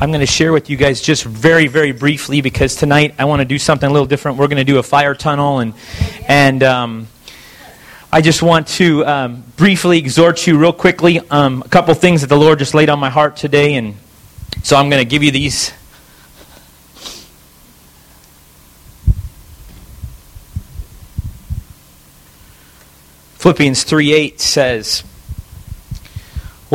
I'm 0.00 0.10
going 0.10 0.20
to 0.20 0.26
share 0.26 0.52
with 0.52 0.70
you 0.70 0.76
guys 0.76 1.00
just 1.00 1.22
very, 1.22 1.68
very 1.68 1.92
briefly 1.92 2.40
because 2.40 2.74
tonight 2.74 3.14
I 3.16 3.26
want 3.26 3.40
to 3.40 3.44
do 3.44 3.60
something 3.60 3.88
a 3.88 3.92
little 3.92 4.08
different. 4.08 4.38
We're 4.38 4.48
going 4.48 4.58
to 4.58 4.64
do 4.64 4.78
a 4.78 4.82
fire 4.82 5.14
tunnel, 5.14 5.60
and 5.60 5.72
and 6.26 6.64
um, 6.64 7.06
I 8.12 8.20
just 8.20 8.42
want 8.42 8.66
to 8.68 9.06
um, 9.06 9.44
briefly 9.56 9.98
exhort 9.98 10.48
you, 10.48 10.58
real 10.58 10.72
quickly, 10.72 11.20
um, 11.30 11.62
a 11.64 11.68
couple 11.68 11.94
things 11.94 12.22
that 12.22 12.26
the 12.26 12.36
Lord 12.36 12.58
just 12.58 12.74
laid 12.74 12.90
on 12.90 12.98
my 12.98 13.08
heart 13.08 13.36
today, 13.36 13.74
and 13.74 13.94
so 14.64 14.76
I'm 14.76 14.90
going 14.90 15.00
to 15.00 15.08
give 15.08 15.22
you 15.22 15.30
these. 15.30 15.72
Philippians 23.38 23.84
3 23.84 24.12
8 24.12 24.40
says, 24.40 25.04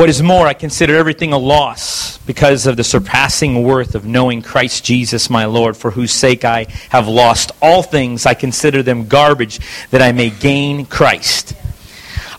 what 0.00 0.08
is 0.08 0.22
more, 0.22 0.46
I 0.46 0.54
consider 0.54 0.96
everything 0.96 1.34
a 1.34 1.38
loss 1.38 2.16
because 2.16 2.66
of 2.66 2.78
the 2.78 2.82
surpassing 2.82 3.64
worth 3.64 3.94
of 3.94 4.06
knowing 4.06 4.40
Christ 4.40 4.82
Jesus 4.82 5.28
my 5.28 5.44
Lord, 5.44 5.76
for 5.76 5.90
whose 5.90 6.10
sake 6.10 6.42
I 6.42 6.68
have 6.88 7.06
lost 7.06 7.52
all 7.60 7.82
things. 7.82 8.24
I 8.24 8.32
consider 8.32 8.82
them 8.82 9.08
garbage 9.08 9.60
that 9.90 10.00
I 10.00 10.12
may 10.12 10.30
gain 10.30 10.86
Christ. 10.86 11.52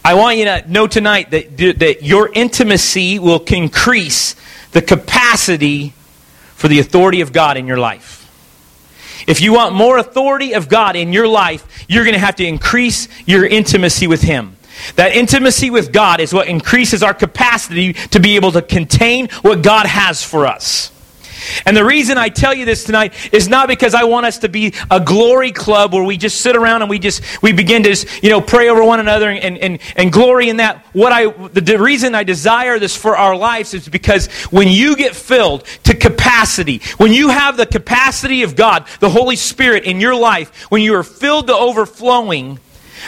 I 0.04 0.16
want 0.16 0.40
you 0.40 0.46
to 0.46 0.72
know 0.72 0.88
tonight 0.88 1.30
that, 1.30 1.56
that 1.78 2.02
your 2.02 2.32
intimacy 2.34 3.20
will 3.20 3.44
increase 3.44 4.36
the 4.72 4.82
capacity 4.82 5.94
for 6.56 6.68
the 6.68 6.80
authority 6.80 7.22
of 7.22 7.32
God 7.32 7.58
in 7.58 7.68
your 7.68 7.78
life. 7.78 8.28
If 9.28 9.40
you 9.40 9.54
want 9.54 9.76
more 9.76 10.00
authority 10.00 10.54
of 10.54 10.68
God 10.68 10.96
in 10.96 11.14
your 11.14 11.28
life, 11.28 11.86
you're 11.88 12.06
going 12.06 12.16
to 12.16 12.20
have 12.20 12.38
to 12.38 12.44
increase 12.44 13.08
your 13.28 13.46
intimacy 13.46 14.08
with 14.08 14.24
Him. 14.24 14.58
That 14.96 15.16
intimacy 15.16 15.70
with 15.70 15.92
God 15.92 16.20
is 16.20 16.34
what 16.34 16.48
increases 16.48 17.04
our 17.04 17.14
capacity 17.14 17.94
to 17.94 18.20
be 18.20 18.36
able 18.36 18.52
to 18.54 18.62
contain 18.62 19.30
what 19.42 19.62
God 19.62 19.86
has 19.86 20.24
for 20.24 20.46
us. 20.48 20.92
And 21.66 21.76
the 21.76 21.86
reason 21.86 22.18
I 22.18 22.30
tell 22.30 22.54
you 22.54 22.66
this 22.66 22.84
tonight 22.84 23.14
is 23.34 23.48
not 23.48 23.68
because 23.68 23.94
I 23.94 24.04
want 24.04 24.26
us 24.26 24.40
to 24.40 24.50
be 24.50 24.74
a 24.90 25.00
glory 25.00 25.52
club 25.52 25.94
where 25.94 26.04
we 26.04 26.18
just 26.18 26.42
sit 26.42 26.56
around 26.56 26.82
and 26.82 26.90
we 26.90 27.00
just 27.00 27.42
we 27.42 27.52
begin 27.52 27.84
to 27.84 27.90
just, 27.90 28.24
you 28.24 28.30
know 28.30 28.42
pray 28.42 28.70
over 28.70 28.84
one 28.84 29.00
another 29.00 29.30
and, 29.30 29.58
and, 29.58 29.80
and 29.96 30.12
glory 30.12 30.50
in 30.50 30.58
that. 30.58 30.86
What 30.94 31.12
I 31.12 31.32
the, 31.48 31.62
the 31.62 31.80
reason 31.80 32.16
I 32.16 32.24
desire 32.24 32.80
this 32.80 32.96
for 32.96 33.18
our 33.18 33.36
lives 33.36 33.74
is 33.74 33.88
because 33.88 34.28
when 34.52 34.68
you 34.68 34.96
get 34.96 35.16
filled 35.16 35.66
to 35.84 35.96
capacity, 35.96 36.82
when 36.98 37.12
you 37.12 37.30
have 37.30 37.58
the 37.58 37.66
capacity 37.66 38.44
of 38.44 38.56
God, 38.56 38.88
the 39.00 39.10
Holy 39.10 39.36
Spirit 39.36 39.86
in 39.86 40.00
your 40.00 40.16
life, 40.16 40.72
when 40.72 40.82
you 40.82 40.96
are 40.96 41.04
filled 41.04 41.48
to 41.48 41.56
overflowing, 41.56 42.60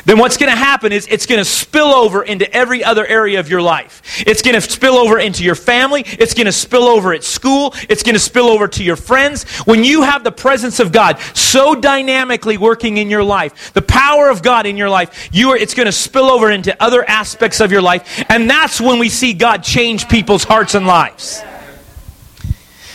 then 0.05 0.17
what's 0.17 0.37
going 0.37 0.51
to 0.51 0.57
happen 0.57 0.91
is 0.91 1.07
it's 1.09 1.25
going 1.25 1.39
to 1.39 1.45
spill 1.45 1.93
over 1.93 2.23
into 2.23 2.51
every 2.53 2.83
other 2.83 3.05
area 3.05 3.39
of 3.39 3.49
your 3.49 3.61
life. 3.61 4.01
It's 4.25 4.41
going 4.41 4.55
to 4.55 4.61
spill 4.61 4.95
over 4.95 5.19
into 5.19 5.43
your 5.43 5.55
family. 5.55 6.03
It's 6.05 6.33
going 6.33 6.45
to 6.45 6.51
spill 6.51 6.83
over 6.83 7.13
at 7.13 7.23
school. 7.23 7.73
It's 7.89 8.03
going 8.03 8.15
to 8.15 8.19
spill 8.19 8.47
over 8.47 8.67
to 8.67 8.83
your 8.83 8.95
friends. 8.95 9.43
When 9.65 9.83
you 9.83 10.01
have 10.03 10.23
the 10.23 10.31
presence 10.31 10.79
of 10.79 10.91
God 10.91 11.19
so 11.33 11.75
dynamically 11.75 12.57
working 12.57 12.97
in 12.97 13.09
your 13.09 13.23
life, 13.23 13.73
the 13.73 13.81
power 13.81 14.29
of 14.29 14.41
God 14.41 14.65
in 14.65 14.77
your 14.77 14.89
life, 14.89 15.29
you 15.31 15.51
are, 15.51 15.57
it's 15.57 15.73
going 15.73 15.85
to 15.85 15.91
spill 15.91 16.25
over 16.25 16.49
into 16.51 16.75
other 16.81 17.07
aspects 17.07 17.59
of 17.59 17.71
your 17.71 17.81
life. 17.81 18.23
And 18.29 18.49
that's 18.49 18.81
when 18.81 18.99
we 18.99 19.09
see 19.09 19.33
God 19.33 19.63
change 19.63 20.09
people's 20.09 20.43
hearts 20.43 20.75
and 20.75 20.85
lives. 20.87 21.43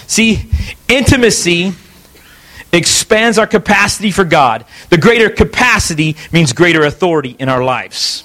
See, 0.07 0.51
intimacy 0.89 1.75
expands 2.73 3.39
our 3.39 3.47
capacity 3.47 4.11
for 4.11 4.25
God. 4.25 4.65
The 4.91 4.99
greater 4.99 5.31
capacity 5.31 6.17
means 6.33 6.53
greater 6.53 6.85
authority 6.85 7.37
in 7.39 7.49
our 7.49 7.63
lives. 7.63 8.25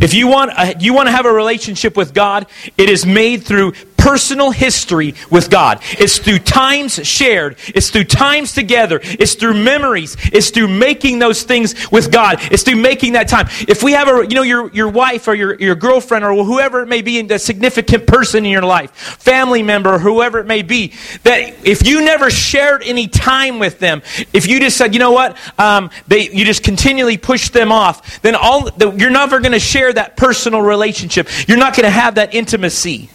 If 0.00 0.14
you 0.14 0.26
want, 0.26 0.52
a, 0.56 0.76
you 0.80 0.92
want 0.92 1.06
to 1.08 1.12
have 1.12 1.26
a 1.26 1.32
relationship 1.32 1.96
with 1.96 2.14
God, 2.14 2.46
it 2.76 2.88
is 2.88 3.06
made 3.06 3.44
through 3.44 3.72
personal 4.04 4.50
history 4.50 5.14
with 5.30 5.48
God. 5.48 5.80
It's 5.92 6.18
through 6.18 6.40
times 6.40 7.00
shared. 7.06 7.56
It's 7.68 7.88
through 7.88 8.04
times 8.04 8.52
together. 8.52 9.00
It's 9.02 9.34
through 9.34 9.54
memories. 9.54 10.14
It's 10.30 10.50
through 10.50 10.68
making 10.68 11.20
those 11.20 11.42
things 11.42 11.90
with 11.90 12.12
God. 12.12 12.36
It's 12.52 12.62
through 12.62 12.76
making 12.76 13.14
that 13.14 13.28
time. 13.28 13.46
If 13.66 13.82
we 13.82 13.92
have 13.92 14.08
a, 14.08 14.26
you 14.28 14.34
know, 14.34 14.42
your, 14.42 14.70
your 14.72 14.90
wife 14.90 15.26
or 15.26 15.34
your, 15.34 15.54
your 15.54 15.74
girlfriend 15.74 16.22
or 16.22 16.44
whoever 16.44 16.82
it 16.82 16.86
may 16.86 17.00
be, 17.00 17.18
a 17.20 17.38
significant 17.38 18.06
person 18.06 18.44
in 18.44 18.50
your 18.50 18.62
life, 18.62 18.90
family 18.90 19.62
member, 19.62 19.98
whoever 19.98 20.38
it 20.38 20.46
may 20.46 20.60
be, 20.60 20.92
that 21.22 21.66
if 21.66 21.86
you 21.86 22.04
never 22.04 22.30
shared 22.30 22.82
any 22.82 23.08
time 23.08 23.58
with 23.58 23.78
them, 23.78 24.02
if 24.34 24.46
you 24.46 24.60
just 24.60 24.76
said, 24.76 24.92
you 24.92 25.00
know 25.00 25.12
what, 25.12 25.38
um, 25.58 25.88
they, 26.08 26.28
you 26.30 26.44
just 26.44 26.62
continually 26.62 27.16
push 27.16 27.48
them 27.48 27.72
off, 27.72 28.20
then 28.20 28.34
all, 28.34 28.68
you're 28.78 29.08
never 29.08 29.40
going 29.40 29.52
to 29.52 29.58
share 29.58 29.90
that 29.94 30.14
personal 30.18 30.60
relationship. 30.60 31.26
You're 31.48 31.56
not 31.56 31.74
going 31.74 31.84
to 31.84 31.90
have 31.90 32.16
that 32.16 32.34
intimacy. 32.34 33.08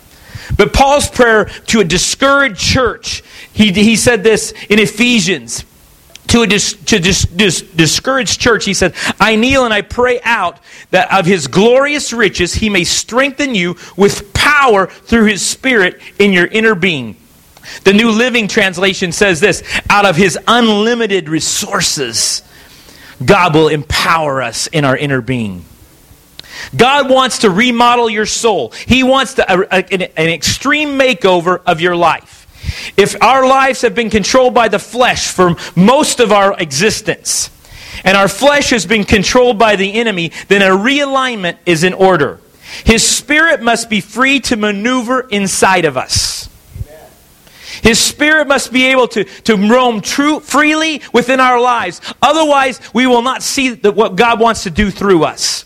But 0.58 0.74
Paul's 0.74 1.10
prayer 1.10 1.46
to 1.68 1.80
a 1.80 1.84
discouraged 1.84 2.60
church, 2.60 3.24
he, 3.54 3.72
he 3.72 3.96
said 3.96 4.24
this 4.24 4.54
in 4.70 4.80
Ephesians. 4.80 5.66
To 6.28 6.44
a 6.44 6.48
dis, 6.48 6.74
to 6.74 7.00
dis, 7.00 7.24
dis, 7.24 7.62
discouraged 7.62 8.40
church, 8.40 8.64
he 8.66 8.76
said, 8.76 8.94
I 9.20 9.36
kneel 9.36 9.66
and 9.66 9.74
I 9.74 9.82
pray 9.82 10.22
out 10.24 10.60
that 10.92 11.12
of 11.12 11.26
his 11.26 11.48
glorious 11.48 12.14
riches 12.14 12.54
he 12.54 12.70
may 12.70 12.84
strengthen 12.84 13.56
you 13.56 13.78
with 13.98 14.32
power 14.32 14.86
through 14.86 15.26
his 15.26 15.44
spirit 15.44 16.00
in 16.20 16.32
your 16.32 16.46
inner 16.46 16.76
being. 16.76 17.16
The 17.84 17.94
New 17.94 18.12
Living 18.12 18.48
Translation 18.48 19.12
says 19.12 19.40
this 19.40 19.64
out 19.90 20.06
of 20.06 20.16
his 20.16 20.38
unlimited 20.48 21.30
resources, 21.30 22.44
God 23.24 23.56
will 23.56 23.68
empower 23.68 24.42
us 24.42 24.68
in 24.68 24.86
our 24.86 24.96
inner 24.96 25.22
being. 25.22 25.66
God 26.76 27.10
wants 27.10 27.40
to 27.40 27.50
remodel 27.50 28.10
your 28.10 28.26
soul. 28.26 28.72
He 28.72 29.04
wants 29.04 29.36
to, 29.36 29.52
a, 29.52 29.60
a, 29.60 29.94
an, 29.94 30.02
an 30.02 30.30
extreme 30.30 31.00
makeover 31.00 31.62
of 31.66 31.82
your 31.82 31.96
life. 31.96 32.48
If 32.98 33.22
our 33.22 33.48
lives 33.48 33.82
have 33.82 33.96
been 33.96 34.10
controlled 34.10 34.54
by 34.54 34.68
the 34.68 34.80
flesh 34.80 35.32
for 35.32 35.56
most 35.76 36.20
of 36.20 36.32
our 36.32 36.60
existence, 36.60 37.50
and 38.04 38.16
our 38.16 38.28
flesh 38.28 38.70
has 38.70 38.86
been 38.86 39.04
controlled 39.04 39.58
by 39.58 39.76
the 39.76 39.94
enemy, 39.94 40.32
then 40.48 40.62
a 40.62 40.76
realignment 40.76 41.58
is 41.66 41.84
in 41.84 41.94
order. 41.94 42.40
His 42.86 43.06
spirit 43.06 43.62
must 43.62 43.90
be 43.90 44.02
free 44.02 44.40
to 44.42 44.56
maneuver 44.56 45.22
inside 45.22 45.86
of 45.86 45.98
us. 45.98 46.50
His 47.82 48.00
spirit 48.00 48.48
must 48.48 48.74
be 48.74 48.88
able 48.88 49.08
to, 49.10 49.24
to 49.24 49.56
roam 49.56 50.02
true, 50.02 50.40
freely 50.40 51.02
within 51.14 51.40
our 51.40 51.60
lives. 51.60 52.02
Otherwise, 52.22 52.80
we 52.94 53.08
will 53.08 53.22
not 53.22 53.42
see 53.42 53.70
the, 53.70 53.92
what 53.92 54.16
God 54.16 54.40
wants 54.40 54.64
to 54.64 54.70
do 54.70 54.92
through 54.92 55.24
us. 55.24 55.66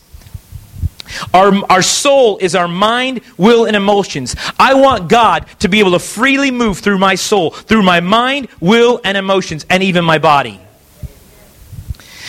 Our, 1.34 1.54
our 1.72 1.82
soul 1.82 2.38
is 2.38 2.56
our 2.56 2.68
mind, 2.68 3.22
will, 3.38 3.66
and 3.66 3.76
emotions. 3.76 4.36
I 4.60 4.74
want 4.74 5.10
God 5.10 5.46
to 5.60 5.68
be 5.68 5.80
able 5.80 5.92
to 5.92 6.00
freely 6.00 6.52
move 6.52 6.80
through 6.80 6.98
my 6.98 7.16
soul, 7.16 7.52
through 7.52 7.84
my 7.84 8.00
mind, 8.00 8.48
will, 8.60 9.02
and 9.04 9.18
emotions, 9.18 9.66
and 9.70 9.84
even 9.84 10.06
my 10.06 10.18
body. 10.18 10.60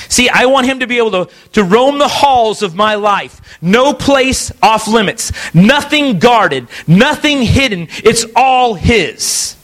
See, 0.09 0.29
I 0.29 0.47
want 0.47 0.67
him 0.67 0.81
to 0.81 0.87
be 0.87 0.99
able 0.99 1.11
to, 1.27 1.31
to 1.53 1.65
roam 1.65 1.99
the 1.99 2.09
halls 2.09 2.63
of 2.63 2.75
my 2.75 2.95
life. 2.95 3.59
No 3.61 3.95
place 3.95 4.53
off 4.63 4.87
limits. 4.87 5.33
Nothing 5.55 6.19
guarded. 6.19 6.69
Nothing 6.87 7.43
hidden. 7.43 7.89
It's 8.05 8.25
all 8.37 8.75
his. 8.75 9.57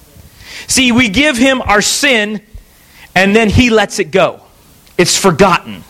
See, 0.67 0.93
we 0.93 1.09
give 1.09 1.37
him 1.37 1.63
our 1.63 1.83
sin, 1.83 2.41
and 3.15 3.35
then 3.35 3.51
he 3.51 3.71
lets 3.71 3.99
it 3.99 4.11
go. 4.11 4.41
It's 4.97 5.17
forgotten. 5.17 5.85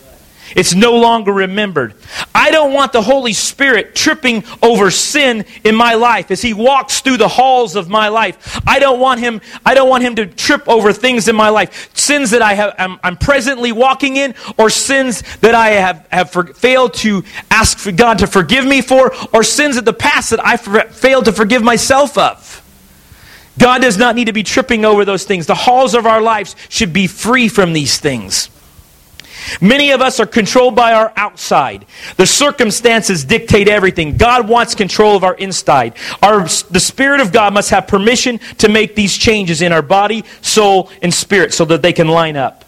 It's 0.57 0.75
no 0.75 0.97
longer 0.97 1.33
remembered. 1.33 1.95
I 2.35 2.51
don't 2.51 2.73
want 2.73 2.93
the 2.93 3.03
Holy 3.03 3.33
Spirit 3.33 3.95
tripping 3.95 4.45
over 4.63 4.91
sin 4.91 5.45
in 5.65 5.75
my 5.75 5.95
life 5.95 6.31
as 6.31 6.43
he 6.43 6.55
walks 6.55 7.01
through 7.01 7.19
the 7.19 7.29
halls 7.29 7.77
of 7.77 7.89
my 7.89 8.09
life. 8.09 8.61
I 8.67 8.79
don't 8.79 9.01
want 9.01 9.21
him 9.21 9.41
I 9.65 9.75
don't 9.75 9.89
want 9.89 10.03
him 10.03 10.17
to 10.17 10.27
trip 10.27 10.69
over 10.69 10.93
things 10.93 11.29
in 11.29 11.37
my 11.37 11.49
life. 11.51 11.91
Sins 11.97 12.31
that 12.31 12.43
I 12.43 12.55
have 12.55 12.75
I'm, 12.79 12.99
I'm 13.03 13.17
presently 13.17 13.73
walking 13.73 14.17
in 14.17 14.35
or 14.59 14.71
sins 14.71 15.23
that 15.39 15.55
I 15.55 15.71
have 15.71 16.07
have 16.11 16.31
for, 16.31 16.47
failed 16.47 16.95
to 16.95 17.25
ask 17.51 17.79
for 17.79 17.93
God 17.93 18.19
to 18.19 18.27
forgive 18.27 18.65
me 18.65 18.81
for 18.81 19.13
or 19.33 19.43
sins 19.43 19.77
of 19.77 19.85
the 19.85 19.93
past 19.93 20.31
that 20.31 20.45
I 20.45 20.57
for, 20.57 20.81
failed 20.81 21.27
to 21.27 21.33
forgive 21.33 21.63
myself 21.63 22.19
of. 22.19 22.57
God 23.59 23.83
does 23.83 23.99
not 23.99 24.15
need 24.15 24.27
to 24.27 24.33
be 24.33 24.43
tripping 24.43 24.85
over 24.85 25.05
those 25.05 25.25
things. 25.25 25.47
The 25.47 25.55
halls 25.55 25.95
of 25.95 26.07
our 26.07 26.23
lives 26.23 26.57
should 26.69 26.93
be 26.93 27.07
free 27.07 27.49
from 27.49 27.73
these 27.73 27.99
things. 27.99 28.49
Many 29.61 29.91
of 29.91 30.01
us 30.01 30.21
are 30.21 30.27
controlled 30.27 30.75
by 30.75 30.93
our 30.93 31.13
outside. 31.17 31.87
The 32.17 32.27
circumstances 32.27 33.25
dictate 33.25 33.69
everything. 33.69 34.17
God 34.17 34.49
wants 34.49 34.75
control 34.75 35.17
of 35.17 35.25
our 35.25 35.35
inside. 35.35 35.95
Our, 36.23 36.43
the 36.43 36.81
Spirit 36.81 37.21
of 37.21 37.33
God 37.33 37.55
must 37.55 37.71
have 37.71 37.87
permission 37.87 38.39
to 38.59 38.69
make 38.69 38.95
these 38.95 39.17
changes 39.17 39.63
in 39.63 39.73
our 39.73 39.83
body, 39.83 40.25
soul, 40.43 40.91
and 41.03 41.13
spirit 41.13 41.55
so 41.55 41.65
that 41.67 41.83
they 41.83 41.93
can 41.93 42.09
line 42.09 42.37
up. 42.37 42.65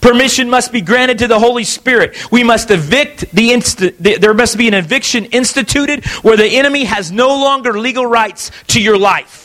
Permission 0.00 0.50
must 0.50 0.72
be 0.72 0.80
granted 0.80 1.18
to 1.18 1.28
the 1.28 1.38
Holy 1.38 1.64
Spirit. 1.64 2.30
We 2.32 2.42
must 2.42 2.70
evict 2.70 3.30
the, 3.32 3.52
inst- 3.52 4.02
there 4.02 4.34
must 4.34 4.58
be 4.58 4.68
an 4.68 4.74
eviction 4.74 5.26
instituted 5.26 6.04
where 6.22 6.36
the 6.36 6.46
enemy 6.46 6.84
has 6.84 7.12
no 7.12 7.28
longer 7.28 7.78
legal 7.78 8.06
rights 8.06 8.50
to 8.68 8.82
your 8.82 8.98
life. 8.98 9.43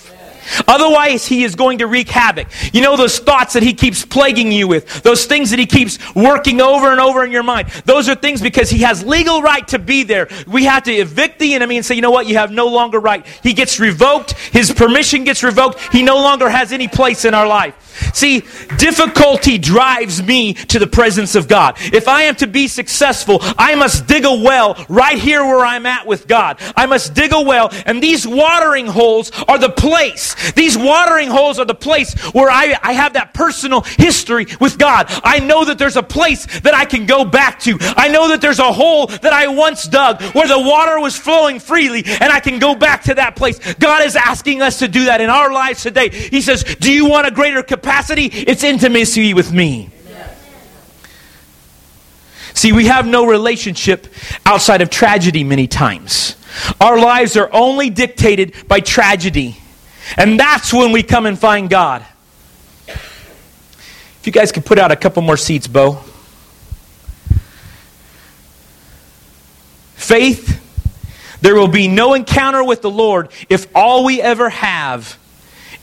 Otherwise, 0.68 1.26
he 1.26 1.44
is 1.44 1.56
going 1.56 1.80
to 1.80 1.88
wreak 1.88 2.10
havoc. 2.10 2.48
You 2.74 2.82
know 2.82 2.98
those 2.98 3.20
thoughts 3.20 3.54
that 3.54 3.64
he 3.64 3.74
keeps 3.74 4.06
plaguing 4.06 4.52
you 4.52 4.68
with, 4.68 5.04
those 5.04 5.26
things 5.26 5.50
that 5.52 5.60
he 5.60 5.66
keeps 5.66 5.98
working 6.16 6.62
over 6.62 6.92
and 6.92 7.00
over 7.00 7.24
in 7.24 7.32
your 7.32 7.44
mind. 7.44 7.70
Those 7.86 8.10
are 8.10 8.16
things 8.16 8.42
because 8.42 8.70
he 8.70 8.80
has 8.80 9.04
legal 9.04 9.42
right 9.42 9.68
to 9.70 9.80
be 9.80 10.04
there. 10.04 10.28
We 10.48 10.66
have 10.66 10.84
to 10.84 10.92
evict 10.92 11.40
the 11.40 11.54
enemy 11.54 11.78
and 11.78 11.86
say, 11.86 11.96
you 11.96 12.02
know 12.02 12.12
what, 12.12 12.28
you 12.28 12.38
have 12.38 12.52
no 12.52 12.68
longer 12.68 13.00
right. 13.00 13.26
He 13.44 13.54
gets 13.54 13.80
revoked, 13.80 14.32
his 14.32 14.72
permission 14.72 15.24
gets 15.24 15.44
revoked, 15.44 15.80
he 15.94 16.04
no 16.04 16.16
longer 16.16 16.50
has 16.50 16.72
any 16.72 16.88
place 16.88 17.26
in 17.26 17.34
our 17.34 17.48
life. 17.48 17.76
See, 18.14 18.42
difficulty 18.78 19.58
drives 19.58 20.22
me 20.24 20.54
to 20.54 20.80
the 20.80 20.88
presence 20.88 21.36
of 21.36 21.48
God. 21.48 21.76
If 21.80 22.08
I 22.08 22.24
am 22.24 22.36
to 22.36 22.48
be 22.48 22.68
successful, 22.68 23.40
I 23.42 23.76
must 23.76 24.08
dig 24.08 24.26
a 24.26 24.34
well 24.34 24.84
right 24.88 25.18
here 25.18 25.44
where 25.44 25.66
I'm 25.66 25.86
at 25.86 26.08
with 26.08 26.28
God. 26.28 26.60
I 26.76 26.86
must 26.86 27.14
dig 27.14 27.34
a 27.34 27.42
well, 27.42 27.70
and 27.86 28.02
these 28.02 28.28
watering 28.28 28.88
holes 28.88 29.32
are 29.48 29.58
the 29.58 29.70
place. 29.70 30.36
These 30.56 30.78
watering 30.78 31.30
holes 31.30 31.60
are 31.60 31.66
the 31.66 31.76
place 31.76 32.14
where 32.34 32.50
I, 32.50 32.78
I 32.82 32.94
have 32.94 33.14
that 33.14 33.34
personal 33.34 33.82
history 33.82 34.48
with 34.60 34.78
God. 34.78 35.08
I 35.24 35.40
know 35.40 35.66
that 35.66 35.78
there's 35.78 35.98
a 35.98 36.04
place 36.04 36.46
that 36.62 36.74
I 36.74 36.86
can 36.86 37.06
go 37.06 37.26
back 37.26 37.60
to. 37.62 37.78
I 37.82 38.08
know 38.08 38.30
that 38.30 38.42
there's 38.42 38.60
a 38.60 38.72
hole 38.72 39.08
that 39.08 39.34
I 39.34 39.48
once 39.48 39.88
dug 39.88 40.22
where 40.34 40.48
the 40.48 40.60
water 40.60 41.00
was 41.00 41.18
flowing 41.18 41.60
freely, 41.60 42.04
and 42.06 42.32
I 42.32 42.40
can 42.40 42.60
go 42.60 42.76
back 42.76 43.04
to 43.04 43.16
that 43.16 43.36
place. 43.36 43.60
God 43.76 44.06
is 44.06 44.16
asking 44.16 44.62
us 44.62 44.80
to 44.80 44.88
do 44.88 45.06
that 45.06 45.22
in 45.22 45.30
our 45.30 45.52
lives 45.52 45.84
today. 45.84 46.10
He 46.10 46.42
says, 46.42 46.64
Do 46.64 46.92
you 46.92 47.08
want 47.08 47.28
a 47.28 47.32
greater 47.32 47.64
capacity? 47.64 47.90
capacity, 48.00 48.26
it's 48.26 48.64
intimacy 48.64 49.34
with 49.34 49.52
me. 49.52 49.90
See, 52.54 52.72
we 52.72 52.86
have 52.88 53.08
no 53.08 53.26
relationship 53.26 54.08
outside 54.46 54.82
of 54.82 54.90
tragedy 54.90 55.44
many 55.44 55.68
times. 55.68 56.36
Our 56.82 57.00
lives 57.00 57.38
are 57.38 57.50
only 57.54 57.90
dictated 57.90 58.68
by 58.68 58.82
tragedy. 58.82 59.58
And 60.18 60.40
that's 60.40 60.74
when 60.74 60.92
we 60.92 61.04
come 61.04 61.26
and 61.26 61.38
find 61.38 61.70
God. 61.70 62.06
If 62.88 64.22
you 64.26 64.32
guys 64.32 64.52
could 64.52 64.66
put 64.66 64.78
out 64.78 64.92
a 64.92 64.96
couple 64.96 65.22
more 65.22 65.38
seats, 65.38 65.68
Bo. 65.68 66.04
Faith, 69.96 70.60
there 71.42 71.56
will 71.56 71.68
be 71.68 71.88
no 71.88 72.14
encounter 72.14 72.64
with 72.64 72.82
the 72.82 72.90
Lord 72.90 73.30
if 73.48 73.68
all 73.76 74.04
we 74.04 74.22
ever 74.22 74.50
have 74.50 75.18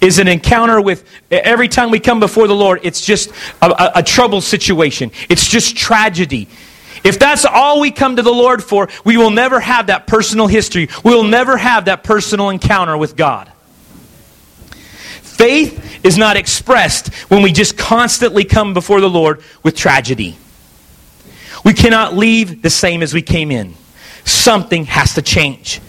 is 0.00 0.19
an 0.19 0.28
encounter 0.28 0.81
with, 0.81 1.05
every 1.31 1.69
time 1.69 1.90
we 1.90 2.00
come 2.00 2.20
before 2.20 2.46
the 2.46 2.55
Lord, 2.55 2.81
it's 2.82 3.05
just 3.05 3.31
a, 3.62 3.70
a, 3.70 3.93
a 3.96 4.02
trouble 4.02 4.40
situation. 4.40 5.11
It's 5.28 5.49
just 5.49 5.76
tragedy. 5.76 6.49
If 7.05 7.19
that's 7.19 7.44
all 7.44 7.81
we 7.81 7.90
come 7.90 8.17
to 8.17 8.23
the 8.23 8.32
Lord 8.32 8.62
for, 8.62 8.88
we 9.05 9.17
will 9.17 9.31
never 9.31 9.61
have 9.61 9.87
that 9.87 10.06
personal 10.06 10.46
history. 10.46 10.88
We 11.05 11.14
will 11.14 11.25
never 11.25 11.56
have 11.56 11.87
that 11.87 12.05
personal 12.05 12.50
encounter 12.50 12.96
with 12.96 13.17
God. 13.17 13.50
Faith 15.37 16.03
is 16.03 16.17
not 16.17 16.38
expressed 16.38 17.15
when 17.29 17.43
we 17.43 17.53
just 17.53 17.77
constantly 17.77 18.43
come 18.43 18.73
before 18.73 19.03
the 19.03 19.11
Lord 19.11 19.43
with 19.62 19.77
tragedy. 19.77 20.38
We 21.62 21.75
cannot 21.75 22.17
leave 22.17 22.62
the 22.62 22.71
same 22.71 23.03
as 23.03 23.12
we 23.12 23.21
came 23.21 23.50
in. 23.50 23.75
Something 24.25 24.87
has 24.87 25.15
to 25.15 25.23
change. 25.23 25.83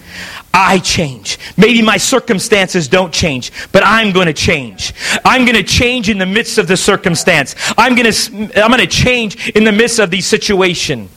I 0.54 0.80
change. 0.80 1.40
Maybe 1.56 1.82
my 1.82 1.96
circumstances 1.96 2.90
don't 2.90 3.14
change, 3.14 3.54
but 3.72 3.84
I'm 3.86 4.12
going 4.12 4.28
to 4.28 4.34
change. 4.34 4.94
I'm 5.24 5.46
going 5.46 5.56
to 5.56 5.64
change 5.64 6.10
in 6.10 6.18
the 6.18 6.26
midst 6.26 6.58
of 6.58 6.68
the 6.68 6.76
circumstance. 6.76 7.56
I'm 7.78 7.96
going 7.96 8.12
to, 8.12 8.62
I'm 8.62 8.70
going 8.70 8.82
to 8.82 8.88
change 8.88 9.50
in 9.52 9.64
the 9.64 9.72
midst 9.72 10.00
of 10.00 10.12
the 10.12 10.20
situation. 10.20 11.08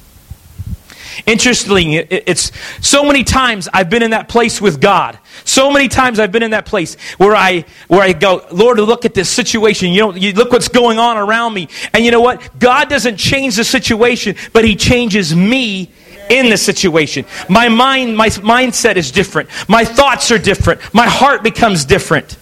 Interestingly, 1.27 1.97
it's 1.97 2.53
so 2.81 3.05
many 3.05 3.25
times 3.25 3.69
I've 3.73 3.91
been 3.91 4.03
in 4.03 4.11
that 4.11 4.29
place 4.29 4.61
with 4.61 4.81
God. 4.81 5.19
So 5.45 5.71
many 5.71 5.89
times 5.89 6.19
I've 6.19 6.33
been 6.33 6.43
in 6.43 6.53
that 6.53 6.67
place 6.67 6.97
where 7.19 7.35
I 7.35 7.65
where 7.89 8.03
I 8.03 8.13
go, 8.13 8.47
Lord, 8.53 8.79
look 8.79 9.05
at 9.05 9.15
this 9.15 9.29
situation. 9.29 9.91
You 9.91 10.01
know, 10.01 10.15
you 10.15 10.33
look 10.33 10.53
what's 10.53 10.69
going 10.69 10.99
on 10.99 11.17
around 11.17 11.55
me. 11.55 11.69
And 11.93 12.05
you 12.05 12.11
know 12.11 12.21
what? 12.21 12.59
God 12.59 12.89
doesn't 12.89 13.17
change 13.17 13.57
the 13.57 13.65
situation, 13.65 14.37
but 14.53 14.65
He 14.65 14.77
changes 14.77 15.35
me 15.35 15.91
in 16.31 16.49
the 16.49 16.57
situation. 16.57 17.25
My 17.49 17.69
mind, 17.69 18.17
my 18.17 18.29
mindset 18.29 18.97
is 18.97 19.11
different. 19.11 19.49
My 19.69 19.85
thoughts 19.85 20.31
are 20.31 20.39
different. 20.39 20.81
My 20.95 21.07
heart 21.07 21.43
becomes 21.43 21.85
different. 21.85 22.37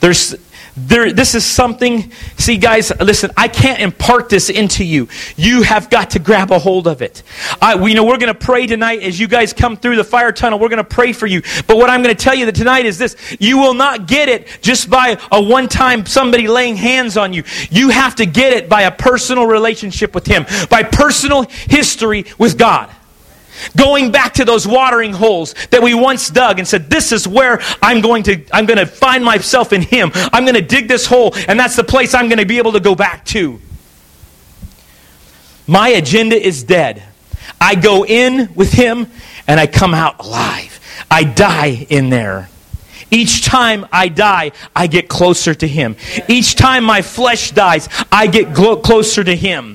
There's 0.00 0.34
there, 0.76 1.12
this 1.12 1.34
is 1.34 1.44
something, 1.44 2.10
see, 2.36 2.56
guys, 2.56 2.92
listen, 2.98 3.30
I 3.36 3.46
can't 3.46 3.80
impart 3.80 4.28
this 4.28 4.50
into 4.50 4.84
you. 4.84 5.08
You 5.36 5.62
have 5.62 5.88
got 5.88 6.10
to 6.10 6.18
grab 6.18 6.50
a 6.50 6.58
hold 6.58 6.88
of 6.88 7.00
it. 7.00 7.22
I, 7.62 7.76
we, 7.76 7.90
you 7.90 7.96
know, 7.96 8.04
we're 8.04 8.18
going 8.18 8.32
to 8.32 8.38
pray 8.38 8.66
tonight 8.66 9.02
as 9.02 9.20
you 9.20 9.28
guys 9.28 9.52
come 9.52 9.76
through 9.76 9.96
the 9.96 10.04
fire 10.04 10.32
tunnel. 10.32 10.58
We're 10.58 10.68
going 10.68 10.78
to 10.78 10.84
pray 10.84 11.12
for 11.12 11.26
you. 11.26 11.42
But 11.68 11.76
what 11.76 11.90
I'm 11.90 12.02
going 12.02 12.14
to 12.14 12.20
tell 12.20 12.34
you 12.34 12.46
that 12.46 12.56
tonight 12.56 12.86
is 12.86 12.98
this 12.98 13.16
you 13.38 13.58
will 13.58 13.74
not 13.74 14.08
get 14.08 14.28
it 14.28 14.58
just 14.62 14.90
by 14.90 15.16
a 15.30 15.40
one 15.40 15.68
time 15.68 16.06
somebody 16.06 16.48
laying 16.48 16.76
hands 16.76 17.16
on 17.16 17.32
you. 17.32 17.44
You 17.70 17.90
have 17.90 18.16
to 18.16 18.26
get 18.26 18.52
it 18.52 18.68
by 18.68 18.82
a 18.82 18.90
personal 18.90 19.46
relationship 19.46 20.14
with 20.14 20.26
Him, 20.26 20.44
by 20.70 20.82
personal 20.82 21.42
history 21.42 22.24
with 22.38 22.58
God. 22.58 22.90
Going 23.76 24.10
back 24.10 24.34
to 24.34 24.44
those 24.44 24.66
watering 24.66 25.12
holes 25.12 25.54
that 25.70 25.82
we 25.82 25.94
once 25.94 26.30
dug 26.30 26.58
and 26.58 26.66
said, 26.66 26.90
This 26.90 27.12
is 27.12 27.26
where 27.26 27.60
I'm 27.82 28.00
going 28.00 28.22
to 28.24 28.44
I'm 28.52 28.66
going 28.66 28.78
to 28.78 28.86
find 28.86 29.24
myself 29.24 29.72
in 29.72 29.82
Him. 29.82 30.10
I'm 30.14 30.44
going 30.44 30.54
to 30.54 30.62
dig 30.62 30.88
this 30.88 31.06
hole, 31.06 31.34
and 31.48 31.58
that's 31.58 31.76
the 31.76 31.84
place 31.84 32.14
I'm 32.14 32.28
going 32.28 32.38
to 32.38 32.46
be 32.46 32.58
able 32.58 32.72
to 32.72 32.80
go 32.80 32.94
back 32.94 33.24
to. 33.26 33.60
My 35.66 35.88
agenda 35.88 36.36
is 36.36 36.62
dead. 36.62 37.02
I 37.60 37.74
go 37.74 38.04
in 38.04 38.52
with 38.54 38.72
Him 38.72 39.06
and 39.46 39.58
I 39.58 39.66
come 39.66 39.94
out 39.94 40.20
alive. 40.24 40.80
I 41.10 41.24
die 41.24 41.86
in 41.88 42.10
there. 42.10 42.48
Each 43.10 43.44
time 43.44 43.86
I 43.92 44.08
die, 44.08 44.52
I 44.74 44.86
get 44.86 45.08
closer 45.08 45.54
to 45.54 45.68
Him. 45.68 45.96
Each 46.28 46.54
time 46.54 46.84
my 46.84 47.02
flesh 47.02 47.52
dies, 47.52 47.88
I 48.10 48.26
get 48.26 48.54
closer 48.54 49.22
to 49.22 49.36
Him. 49.36 49.73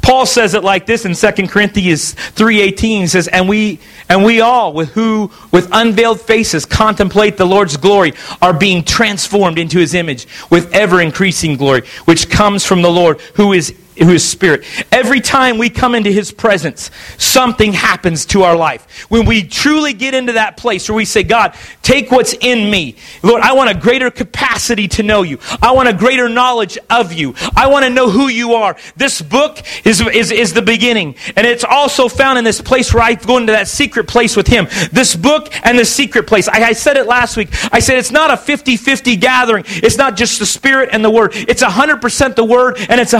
Paul 0.00 0.26
says 0.26 0.54
it 0.54 0.64
like 0.64 0.86
this 0.86 1.04
in 1.04 1.14
2 1.14 1.48
Corinthians 1.48 2.14
3:18 2.14 3.08
says 3.08 3.28
and 3.28 3.48
we 3.48 3.78
and 4.08 4.24
we 4.24 4.40
all 4.40 4.72
with 4.72 4.90
who 4.92 5.30
with 5.50 5.68
unveiled 5.72 6.20
faces 6.20 6.64
contemplate 6.64 7.36
the 7.36 7.46
Lord's 7.46 7.76
glory 7.76 8.14
are 8.40 8.52
being 8.52 8.82
transformed 8.82 9.58
into 9.58 9.78
his 9.78 9.94
image 9.94 10.26
with 10.50 10.72
ever 10.72 11.00
increasing 11.00 11.56
glory 11.56 11.82
which 12.04 12.30
comes 12.30 12.64
from 12.64 12.82
the 12.82 12.90
Lord 12.90 13.20
who 13.34 13.52
is 13.52 13.74
who 13.98 14.10
is 14.10 14.28
spirit. 14.28 14.64
Every 14.90 15.20
time 15.20 15.58
we 15.58 15.70
come 15.70 15.94
into 15.94 16.10
his 16.10 16.32
presence, 16.32 16.90
something 17.18 17.72
happens 17.72 18.26
to 18.26 18.42
our 18.42 18.56
life. 18.56 18.86
When 19.10 19.26
we 19.26 19.42
truly 19.42 19.92
get 19.92 20.14
into 20.14 20.32
that 20.32 20.56
place 20.56 20.88
where 20.88 20.96
we 20.96 21.04
say, 21.04 21.22
God, 21.22 21.54
take 21.82 22.10
what's 22.10 22.34
in 22.34 22.70
me. 22.70 22.96
Lord, 23.22 23.42
I 23.42 23.52
want 23.52 23.70
a 23.70 23.74
greater 23.74 24.10
capacity 24.10 24.88
to 24.88 25.02
know 25.02 25.22
you. 25.22 25.38
I 25.60 25.72
want 25.72 25.88
a 25.88 25.92
greater 25.92 26.28
knowledge 26.28 26.78
of 26.88 27.12
you. 27.12 27.34
I 27.54 27.68
want 27.68 27.84
to 27.84 27.90
know 27.90 28.08
who 28.08 28.28
you 28.28 28.54
are. 28.54 28.76
This 28.96 29.20
book 29.20 29.62
is, 29.84 30.00
is, 30.00 30.30
is 30.30 30.52
the 30.52 30.62
beginning. 30.62 31.16
And 31.36 31.46
it's 31.46 31.64
also 31.64 32.08
found 32.08 32.38
in 32.38 32.44
this 32.44 32.60
place 32.60 32.92
where 32.94 33.02
I 33.02 33.14
go 33.14 33.36
into 33.36 33.52
that 33.52 33.68
secret 33.68 34.08
place 34.08 34.36
with 34.36 34.46
him. 34.46 34.68
This 34.90 35.14
book 35.14 35.52
and 35.64 35.78
the 35.78 35.84
secret 35.84 36.26
place. 36.26 36.48
I, 36.48 36.62
I 36.62 36.72
said 36.72 36.96
it 36.96 37.06
last 37.06 37.36
week. 37.36 37.50
I 37.72 37.80
said 37.80 37.98
it's 37.98 38.10
not 38.10 38.30
a 38.30 38.34
50-50 38.34 39.20
gathering. 39.20 39.64
It's 39.66 39.96
not 39.96 40.16
just 40.16 40.38
the 40.38 40.46
spirit 40.46 40.90
and 40.92 41.04
the 41.04 41.10
word. 41.10 41.32
It's 41.34 41.62
100% 41.62 42.36
the 42.36 42.44
word 42.44 42.76
and 42.88 43.00
it's 43.00 43.12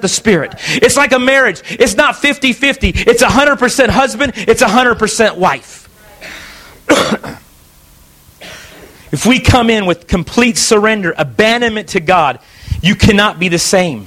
100% 0.00 0.02
the 0.02 0.08
Spirit. 0.08 0.54
It's 0.68 0.96
like 0.96 1.12
a 1.12 1.18
marriage. 1.18 1.62
It's 1.68 1.94
not 1.94 2.16
50 2.16 2.52
50. 2.52 2.88
It's 2.88 3.22
100% 3.22 3.88
husband, 3.88 4.32
it's 4.36 4.62
100% 4.62 5.36
wife. 5.36 5.88
if 9.12 9.26
we 9.26 9.40
come 9.40 9.70
in 9.70 9.86
with 9.86 10.06
complete 10.06 10.56
surrender, 10.56 11.14
abandonment 11.16 11.90
to 11.90 12.00
God, 12.00 12.40
you 12.82 12.94
cannot 12.94 13.38
be 13.38 13.48
the 13.48 13.58
same. 13.58 14.06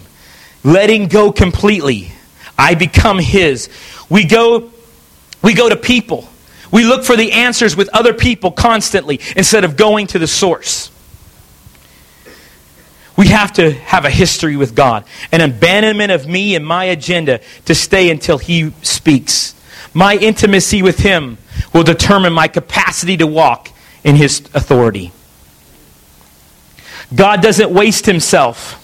Letting 0.64 1.08
go 1.08 1.32
completely. 1.32 2.12
I 2.58 2.76
become 2.76 3.20
His. 3.20 3.70
We 4.10 4.26
go, 4.26 4.72
we 5.42 5.54
go 5.54 5.70
to 5.70 5.76
people. 5.76 6.28
We 6.72 6.86
look 6.86 7.04
for 7.04 7.16
the 7.16 7.34
answers 7.34 7.76
with 7.76 7.90
other 7.94 8.14
people 8.14 8.52
constantly 8.52 9.20
instead 9.36 9.64
of 9.64 9.78
going 9.78 10.08
to 10.08 10.20
the 10.20 10.28
source. 10.28 10.90
We 13.15 13.27
have 13.27 13.53
to 13.53 13.72
have 13.72 14.05
a 14.05 14.10
history 14.10 14.55
with 14.55 14.75
God, 14.75 15.05
an 15.32 15.41
abandonment 15.41 16.12
of 16.12 16.27
me 16.27 16.55
and 16.55 16.65
my 16.65 16.86
agenda 16.86 17.41
to 17.65 17.75
stay 17.75 18.10
until 18.10 18.38
He 18.38 18.72
speaks. 18.82 19.53
My 19.93 20.15
intimacy 20.15 20.82
with 20.82 21.00
Him 21.00 21.38
will 21.74 21.84
determine 21.84 22.34
my 22.34 22.48
capacity 22.48 23.17
to 23.17 23.27
walk 23.27 23.70
in 24.03 24.15
His 24.15 24.39
authority. 24.53 25.12
God 27.13 27.41
doesn't 27.41 27.72
waste 27.72 28.08
Himself. 28.08 28.79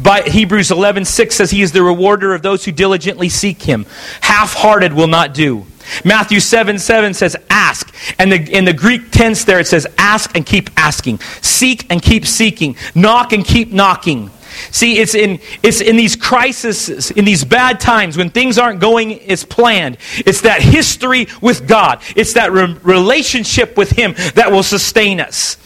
By 0.00 0.22
Hebrews 0.22 0.70
11:6 0.70 1.32
says 1.32 1.50
he 1.50 1.62
is 1.62 1.72
the 1.72 1.82
rewarder 1.82 2.32
of 2.32 2.42
those 2.42 2.64
who 2.64 2.72
diligently 2.72 3.28
seek 3.28 3.62
him. 3.62 3.84
Half-hearted 4.20 4.92
will 4.92 5.08
not 5.08 5.34
do. 5.34 5.66
Matthew 6.04 6.40
7 6.40 6.78
7 6.78 7.14
says, 7.14 7.36
ask. 7.50 7.94
And 8.18 8.32
the, 8.32 8.56
in 8.56 8.64
the 8.64 8.72
Greek 8.72 9.10
tense 9.10 9.44
there, 9.44 9.60
it 9.60 9.66
says, 9.66 9.86
ask 9.96 10.34
and 10.36 10.44
keep 10.44 10.70
asking. 10.76 11.20
Seek 11.42 11.90
and 11.90 12.02
keep 12.02 12.26
seeking. 12.26 12.76
Knock 12.94 13.32
and 13.32 13.44
keep 13.44 13.72
knocking. 13.72 14.30
See, 14.70 14.98
it's 14.98 15.14
in, 15.14 15.40
it's 15.62 15.80
in 15.80 15.96
these 15.96 16.16
crises, 16.16 17.10
in 17.10 17.24
these 17.24 17.44
bad 17.44 17.80
times 17.80 18.16
when 18.16 18.30
things 18.30 18.58
aren't 18.58 18.80
going 18.80 19.20
as 19.30 19.44
planned. 19.44 19.98
It's 20.18 20.42
that 20.42 20.62
history 20.62 21.28
with 21.40 21.68
God. 21.68 22.02
It's 22.16 22.34
that 22.34 22.52
re- 22.52 22.76
relationship 22.82 23.76
with 23.76 23.90
Him 23.90 24.14
that 24.34 24.50
will 24.50 24.62
sustain 24.62 25.20
us. 25.20 25.56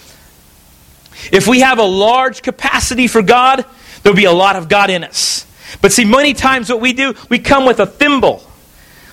If 1.33 1.47
we 1.47 1.61
have 1.61 1.79
a 1.79 1.85
large 1.85 2.43
capacity 2.43 3.07
for 3.07 3.23
God, 3.23 3.65
there'll 4.03 4.17
be 4.17 4.25
a 4.25 4.33
lot 4.33 4.57
of 4.57 4.69
God 4.69 4.91
in 4.91 5.05
us. 5.05 5.47
But 5.81 5.93
see, 5.93 6.05
many 6.05 6.35
times 6.35 6.69
what 6.69 6.81
we 6.81 6.93
do, 6.93 7.15
we 7.29 7.39
come 7.39 7.65
with 7.65 7.81
a 7.81 7.87
thimble. 7.87 8.43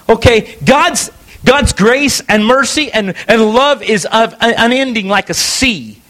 Okay, 0.10 0.58
God's, 0.66 1.12
God's 1.46 1.72
grace 1.72 2.22
and 2.28 2.46
mercy 2.46 2.92
and, 2.92 3.14
and 3.28 3.42
love 3.54 3.84
is 3.84 4.08
unending 4.12 5.08
like 5.08 5.30
a 5.30 5.36
sea. 5.36 6.02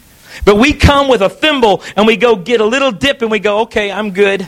But 0.46 0.56
we 0.56 0.74
come 0.74 1.10
with 1.10 1.22
a 1.22 1.29
thimble 1.29 1.84
and 1.98 2.08
we 2.08 2.15
go 2.15 2.38
get 2.38 2.62
a 2.62 2.65
little 2.65 2.91
dip 2.91 3.22
and 3.22 3.29
we 3.29 3.39
go, 3.39 3.62
okay, 3.62 3.91
I'm 3.91 4.12
good. 4.12 4.48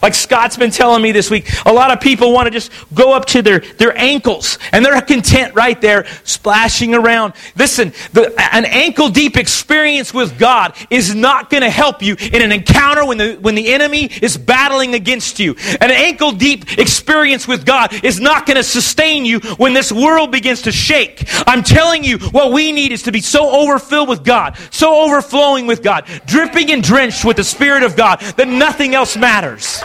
Like 0.00 0.14
Scott's 0.14 0.56
been 0.56 0.70
telling 0.70 1.02
me 1.02 1.10
this 1.12 1.30
week, 1.30 1.48
a 1.66 1.72
lot 1.72 1.90
of 1.90 2.00
people 2.00 2.32
want 2.32 2.46
to 2.46 2.50
just 2.50 2.70
go 2.94 3.12
up 3.12 3.26
to 3.26 3.42
their, 3.42 3.60
their 3.60 3.96
ankles 3.98 4.58
and 4.72 4.84
they're 4.84 5.00
content 5.00 5.54
right 5.54 5.80
there 5.80 6.06
splashing 6.24 6.94
around. 6.94 7.34
Listen, 7.56 7.92
the, 8.12 8.32
an 8.52 8.64
ankle 8.64 9.08
deep 9.08 9.36
experience 9.36 10.14
with 10.14 10.38
God 10.38 10.74
is 10.90 11.14
not 11.14 11.50
going 11.50 11.62
to 11.62 11.70
help 11.70 12.02
you 12.02 12.16
in 12.32 12.42
an 12.42 12.52
encounter 12.52 13.04
when 13.04 13.18
the, 13.18 13.34
when 13.40 13.54
the 13.56 13.72
enemy 13.72 14.04
is 14.22 14.36
battling 14.36 14.94
against 14.94 15.40
you. 15.40 15.56
An 15.80 15.90
ankle 15.90 16.32
deep 16.32 16.78
experience 16.78 17.48
with 17.48 17.66
God 17.66 18.04
is 18.04 18.20
not 18.20 18.46
going 18.46 18.56
to 18.56 18.62
sustain 18.62 19.24
you 19.24 19.40
when 19.56 19.72
this 19.72 19.90
world 19.90 20.30
begins 20.30 20.62
to 20.62 20.72
shake. 20.72 21.24
I'm 21.46 21.64
telling 21.64 22.04
you, 22.04 22.18
what 22.18 22.52
we 22.52 22.70
need 22.70 22.92
is 22.92 23.02
to 23.04 23.12
be 23.12 23.20
so 23.20 23.50
overfilled 23.50 24.08
with 24.08 24.22
God, 24.22 24.56
so 24.70 25.04
overflowing 25.04 25.66
with 25.66 25.82
God, 25.82 26.04
dripping 26.26 26.70
and 26.70 26.82
drenched 26.82 27.24
with 27.24 27.36
the 27.36 27.44
Spirit 27.44 27.82
of 27.82 27.96
God 27.96 28.20
that 28.36 28.48
nothing 28.48 28.94
else 28.94 29.16
matters. 29.16 29.82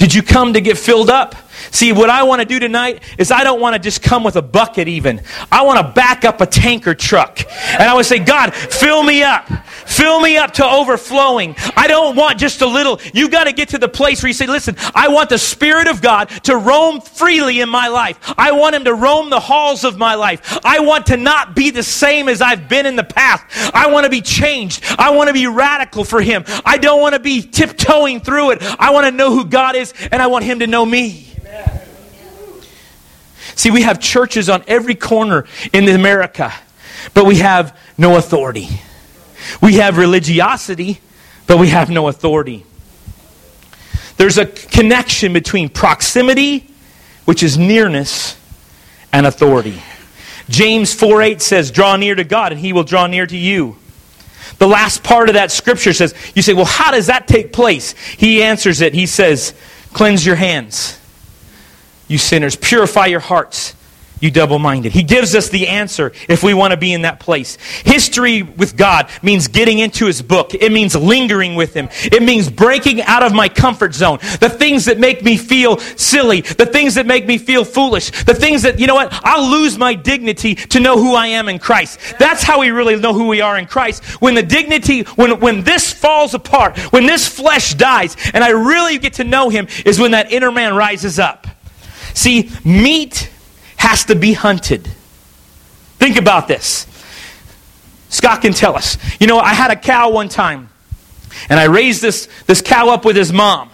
Did 0.00 0.14
you 0.14 0.22
come 0.22 0.54
to 0.54 0.62
get 0.62 0.78
filled 0.78 1.10
up? 1.10 1.34
See, 1.70 1.92
what 1.92 2.10
I 2.10 2.24
want 2.24 2.40
to 2.40 2.46
do 2.46 2.58
tonight 2.58 3.02
is 3.18 3.30
I 3.30 3.44
don't 3.44 3.60
want 3.60 3.74
to 3.74 3.78
just 3.78 4.02
come 4.02 4.24
with 4.24 4.36
a 4.36 4.42
bucket 4.42 4.88
even. 4.88 5.22
I 5.50 5.62
want 5.62 5.86
to 5.86 5.92
back 5.92 6.24
up 6.24 6.40
a 6.40 6.46
tanker 6.46 6.94
truck. 6.94 7.40
And 7.72 7.82
I 7.82 7.94
would 7.94 8.06
say, 8.06 8.18
God, 8.18 8.54
fill 8.54 9.02
me 9.02 9.22
up. 9.22 9.48
Fill 9.86 10.20
me 10.20 10.36
up 10.36 10.52
to 10.54 10.64
overflowing. 10.64 11.54
I 11.76 11.86
don't 11.86 12.16
want 12.16 12.38
just 12.38 12.60
a 12.62 12.66
little. 12.66 13.00
You 13.12 13.28
got 13.28 13.44
to 13.44 13.52
get 13.52 13.70
to 13.70 13.78
the 13.78 13.88
place 13.88 14.22
where 14.22 14.28
you 14.28 14.34
say, 14.34 14.46
listen, 14.46 14.76
I 14.94 15.08
want 15.08 15.30
the 15.30 15.38
Spirit 15.38 15.88
of 15.88 16.00
God 16.00 16.28
to 16.44 16.56
roam 16.56 17.00
freely 17.00 17.60
in 17.60 17.68
my 17.68 17.88
life. 17.88 18.34
I 18.36 18.52
want 18.52 18.76
Him 18.76 18.84
to 18.84 18.94
roam 18.94 19.30
the 19.30 19.40
halls 19.40 19.84
of 19.84 19.98
my 19.98 20.14
life. 20.14 20.58
I 20.64 20.80
want 20.80 21.06
to 21.06 21.16
not 21.16 21.56
be 21.56 21.70
the 21.70 21.82
same 21.82 22.28
as 22.28 22.40
I've 22.40 22.68
been 22.68 22.86
in 22.86 22.96
the 22.96 23.04
past. 23.04 23.44
I 23.74 23.90
want 23.90 24.04
to 24.04 24.10
be 24.10 24.20
changed. 24.20 24.84
I 24.98 25.10
want 25.10 25.28
to 25.28 25.34
be 25.34 25.46
radical 25.46 26.04
for 26.04 26.20
Him. 26.20 26.44
I 26.64 26.78
don't 26.78 27.00
want 27.00 27.14
to 27.14 27.20
be 27.20 27.42
tiptoeing 27.42 28.20
through 28.20 28.52
it. 28.52 28.62
I 28.78 28.90
want 28.90 29.06
to 29.06 29.12
know 29.12 29.30
who 29.30 29.44
God 29.44 29.76
is 29.76 29.92
and 30.12 30.22
I 30.22 30.28
want 30.28 30.44
Him 30.44 30.60
to 30.60 30.66
know 30.66 30.84
me. 30.84 31.29
See, 33.60 33.70
we 33.70 33.82
have 33.82 34.00
churches 34.00 34.48
on 34.48 34.64
every 34.66 34.94
corner 34.94 35.44
in 35.74 35.86
America, 35.86 36.50
but 37.12 37.26
we 37.26 37.40
have 37.40 37.78
no 37.98 38.16
authority. 38.16 38.68
We 39.60 39.74
have 39.74 39.98
religiosity, 39.98 40.98
but 41.46 41.58
we 41.58 41.68
have 41.68 41.90
no 41.90 42.08
authority. 42.08 42.64
There's 44.16 44.38
a 44.38 44.46
connection 44.46 45.34
between 45.34 45.68
proximity, 45.68 46.70
which 47.26 47.42
is 47.42 47.58
nearness, 47.58 48.34
and 49.12 49.26
authority. 49.26 49.82
James 50.48 50.94
4 50.94 51.20
8 51.20 51.42
says, 51.42 51.70
Draw 51.70 51.96
near 51.96 52.14
to 52.14 52.24
God, 52.24 52.52
and 52.52 52.60
he 52.62 52.72
will 52.72 52.84
draw 52.84 53.08
near 53.08 53.26
to 53.26 53.36
you. 53.36 53.76
The 54.56 54.68
last 54.68 55.04
part 55.04 55.28
of 55.28 55.34
that 55.34 55.50
scripture 55.50 55.92
says, 55.92 56.14
You 56.34 56.40
say, 56.40 56.54
Well, 56.54 56.64
how 56.64 56.92
does 56.92 57.08
that 57.08 57.28
take 57.28 57.52
place? 57.52 57.92
He 57.92 58.42
answers 58.42 58.80
it. 58.80 58.94
He 58.94 59.04
says, 59.04 59.52
Cleanse 59.92 60.24
your 60.24 60.36
hands 60.36 60.96
you 62.10 62.18
sinners. 62.18 62.56
Purify 62.56 63.06
your 63.06 63.20
hearts, 63.20 63.74
you 64.18 64.30
double 64.30 64.58
minded. 64.58 64.92
He 64.92 65.04
gives 65.04 65.34
us 65.34 65.48
the 65.48 65.68
answer 65.68 66.12
if 66.28 66.42
we 66.42 66.52
want 66.52 66.72
to 66.72 66.76
be 66.76 66.92
in 66.92 67.02
that 67.02 67.20
place. 67.20 67.56
History 67.84 68.42
with 68.42 68.76
God 68.76 69.08
means 69.22 69.46
getting 69.46 69.78
into 69.78 70.06
His 70.06 70.20
book, 70.20 70.52
it 70.52 70.72
means 70.72 70.96
lingering 70.96 71.54
with 71.54 71.72
Him, 71.72 71.88
it 72.02 72.22
means 72.22 72.50
breaking 72.50 73.00
out 73.02 73.22
of 73.22 73.32
my 73.32 73.48
comfort 73.48 73.94
zone. 73.94 74.18
The 74.40 74.50
things 74.50 74.86
that 74.86 74.98
make 74.98 75.22
me 75.22 75.36
feel 75.36 75.78
silly, 75.78 76.40
the 76.40 76.66
things 76.66 76.96
that 76.96 77.06
make 77.06 77.26
me 77.26 77.38
feel 77.38 77.64
foolish, 77.64 78.10
the 78.24 78.34
things 78.34 78.62
that, 78.62 78.80
you 78.80 78.88
know 78.88 78.96
what, 78.96 79.08
I'll 79.12 79.48
lose 79.48 79.78
my 79.78 79.94
dignity 79.94 80.56
to 80.56 80.80
know 80.80 80.98
who 80.98 81.14
I 81.14 81.28
am 81.28 81.48
in 81.48 81.60
Christ. 81.60 82.00
That's 82.18 82.42
how 82.42 82.60
we 82.60 82.72
really 82.72 82.96
know 82.96 83.14
who 83.14 83.28
we 83.28 83.40
are 83.40 83.56
in 83.56 83.66
Christ. 83.66 84.04
When 84.20 84.34
the 84.34 84.42
dignity, 84.42 85.02
when, 85.14 85.38
when 85.38 85.62
this 85.62 85.92
falls 85.92 86.34
apart, 86.34 86.76
when 86.92 87.06
this 87.06 87.28
flesh 87.28 87.74
dies, 87.74 88.16
and 88.34 88.42
I 88.42 88.50
really 88.50 88.98
get 88.98 89.14
to 89.14 89.24
know 89.24 89.48
Him, 89.48 89.68
is 89.86 90.00
when 90.00 90.10
that 90.10 90.32
inner 90.32 90.50
man 90.50 90.74
rises 90.74 91.20
up. 91.20 91.46
See, 92.14 92.50
meat 92.64 93.30
has 93.76 94.04
to 94.06 94.14
be 94.14 94.32
hunted. 94.32 94.88
Think 95.98 96.16
about 96.16 96.48
this. 96.48 96.86
Scott 98.08 98.42
can 98.42 98.52
tell 98.52 98.76
us. 98.76 98.98
You 99.20 99.26
know, 99.26 99.38
I 99.38 99.54
had 99.54 99.70
a 99.70 99.76
cow 99.76 100.10
one 100.10 100.28
time, 100.28 100.68
and 101.48 101.60
I 101.60 101.64
raised 101.64 102.02
this, 102.02 102.28
this 102.46 102.60
cow 102.60 102.88
up 102.88 103.04
with 103.04 103.16
his 103.16 103.32
mom. 103.32 103.70